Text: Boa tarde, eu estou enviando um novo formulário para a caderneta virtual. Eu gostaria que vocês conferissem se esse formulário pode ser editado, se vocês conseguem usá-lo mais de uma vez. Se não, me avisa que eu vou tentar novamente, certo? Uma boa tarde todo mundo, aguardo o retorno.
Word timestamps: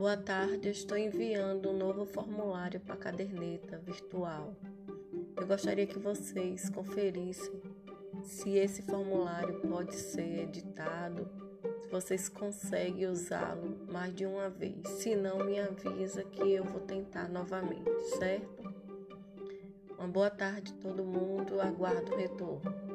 Boa 0.00 0.16
tarde, 0.16 0.66
eu 0.66 0.72
estou 0.72 0.96
enviando 0.96 1.68
um 1.68 1.76
novo 1.76 2.06
formulário 2.06 2.80
para 2.80 2.94
a 2.94 2.96
caderneta 2.96 3.76
virtual. 3.76 4.56
Eu 5.36 5.46
gostaria 5.46 5.86
que 5.86 5.98
vocês 5.98 6.70
conferissem 6.70 7.60
se 8.22 8.56
esse 8.56 8.80
formulário 8.80 9.60
pode 9.60 9.94
ser 9.94 10.44
editado, 10.44 11.28
se 11.82 11.90
vocês 11.90 12.30
conseguem 12.30 13.08
usá-lo 13.08 13.76
mais 13.92 14.14
de 14.14 14.24
uma 14.24 14.48
vez. 14.48 14.88
Se 14.88 15.14
não, 15.14 15.44
me 15.44 15.60
avisa 15.60 16.24
que 16.24 16.50
eu 16.50 16.64
vou 16.64 16.80
tentar 16.80 17.28
novamente, 17.28 18.00
certo? 18.18 18.74
Uma 19.98 20.08
boa 20.08 20.30
tarde 20.30 20.72
todo 20.80 21.04
mundo, 21.04 21.60
aguardo 21.60 22.14
o 22.14 22.16
retorno. 22.16 22.89